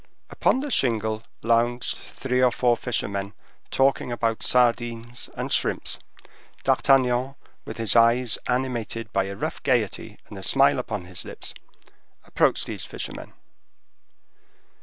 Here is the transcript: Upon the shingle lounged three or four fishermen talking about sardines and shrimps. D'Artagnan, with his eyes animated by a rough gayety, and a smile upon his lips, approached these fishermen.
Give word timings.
Upon 0.31 0.61
the 0.61 0.71
shingle 0.71 1.21
lounged 1.43 1.95
three 1.95 2.41
or 2.41 2.49
four 2.51 2.75
fishermen 2.75 3.33
talking 3.69 4.11
about 4.11 4.41
sardines 4.41 5.29
and 5.35 5.51
shrimps. 5.53 5.99
D'Artagnan, 6.63 7.35
with 7.65 7.77
his 7.77 7.95
eyes 7.95 8.39
animated 8.47 9.13
by 9.13 9.25
a 9.25 9.35
rough 9.35 9.61
gayety, 9.61 10.17
and 10.27 10.39
a 10.39 10.41
smile 10.41 10.79
upon 10.79 11.05
his 11.05 11.23
lips, 11.23 11.53
approached 12.25 12.65
these 12.65 12.83
fishermen. 12.83 13.33